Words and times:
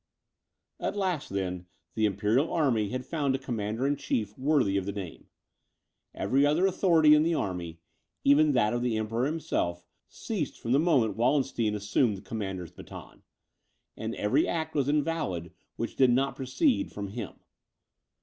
At 0.79 0.95
last, 0.97 1.29
then, 1.29 1.67
the 1.93 2.07
imperial 2.07 2.51
army 2.51 2.89
had 2.89 3.05
found 3.05 3.35
a 3.35 3.37
commander 3.37 3.85
in 3.85 3.97
chief 3.97 4.35
worthy 4.35 4.75
of 4.75 4.87
the 4.87 4.91
name. 4.91 5.27
Every 6.15 6.43
other 6.43 6.65
authority 6.65 7.13
in 7.13 7.21
the 7.21 7.35
army, 7.35 7.81
even 8.23 8.53
that 8.53 8.73
of 8.73 8.81
the 8.81 8.97
Emperor 8.97 9.27
himself, 9.27 9.85
ceased 10.09 10.59
from 10.59 10.71
the 10.71 10.79
moment 10.79 11.15
Wallenstein 11.17 11.75
assumed 11.75 12.17
the 12.17 12.21
commander's 12.23 12.71
baton, 12.71 13.21
and 13.95 14.15
every 14.15 14.47
act 14.47 14.73
was 14.73 14.89
invalid 14.89 15.53
which 15.75 15.95
did 15.97 16.09
not 16.09 16.35
proceed 16.35 16.91
from 16.91 17.09
him. 17.09 17.33